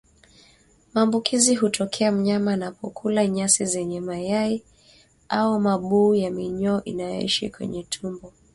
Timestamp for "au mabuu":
5.29-6.15